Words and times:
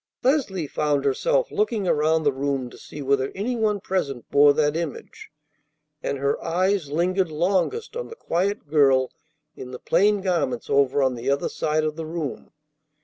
Leslie 0.23 0.65
found 0.65 1.05
herself 1.05 1.51
looking 1.51 1.87
around 1.87 2.23
the 2.23 2.33
room 2.33 2.71
to 2.71 2.77
see 2.79 3.03
whether 3.03 3.31
any 3.35 3.55
one 3.55 3.79
present 3.79 4.27
bore 4.31 4.51
that 4.51 4.75
image, 4.75 5.29
and 6.01 6.17
her 6.17 6.43
eyes 6.43 6.89
lingered 6.89 7.29
longest 7.29 7.95
on 7.95 8.07
the 8.07 8.15
quiet 8.15 8.67
girl 8.67 9.11
in 9.55 9.69
the 9.69 9.77
plain 9.77 10.19
garments 10.19 10.71
over 10.71 11.03
on 11.03 11.13
the 11.13 11.29
other 11.29 11.49
side 11.49 11.83
of 11.83 11.97
the 11.97 12.05
room. 12.07 12.51